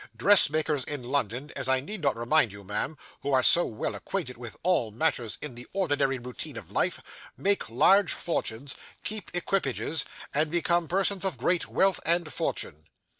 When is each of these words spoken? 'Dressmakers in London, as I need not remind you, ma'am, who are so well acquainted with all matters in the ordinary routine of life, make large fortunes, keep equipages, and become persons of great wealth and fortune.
'Dressmakers 0.17 0.83
in 0.85 1.03
London, 1.03 1.51
as 1.55 1.69
I 1.69 1.79
need 1.79 2.01
not 2.01 2.17
remind 2.17 2.51
you, 2.51 2.63
ma'am, 2.63 2.97
who 3.21 3.31
are 3.33 3.43
so 3.43 3.67
well 3.67 3.93
acquainted 3.93 4.35
with 4.35 4.57
all 4.63 4.89
matters 4.89 5.37
in 5.43 5.53
the 5.53 5.67
ordinary 5.73 6.17
routine 6.17 6.57
of 6.57 6.71
life, 6.71 7.03
make 7.37 7.69
large 7.69 8.11
fortunes, 8.11 8.73
keep 9.03 9.29
equipages, 9.35 10.03
and 10.33 10.49
become 10.49 10.87
persons 10.87 11.23
of 11.23 11.37
great 11.37 11.67
wealth 11.67 11.99
and 12.03 12.33
fortune. 12.33 12.87